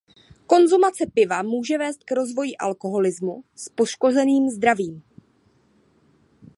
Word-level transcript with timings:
Konzumace 0.47 1.05
piva 1.13 1.41
může 1.43 1.77
vést 1.77 2.03
k 2.03 2.11
rozvoji 2.11 2.57
alkoholismu 2.57 3.43
s 3.55 3.69
poškozením 3.69 4.49
zdraví. 4.49 5.01